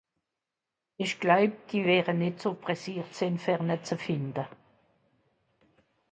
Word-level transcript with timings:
Ìch 1.03 1.15
gläub, 1.23 1.53
die 1.71 1.83
wäre 1.89 2.13
nìtt 2.19 2.41
so 2.43 2.51
presseert 2.63 3.11
sìn, 3.17 3.35
fer 3.43 3.61
ne 3.67 3.75
ze 3.87 3.95
fìnde. 4.05 4.43